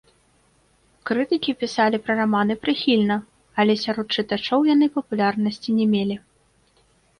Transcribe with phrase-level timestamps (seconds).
[1.09, 3.19] Крытыкі пісалі пра раманы прыхільна,
[3.63, 6.15] але сярод чытачоў яны папулярнасці не мелі.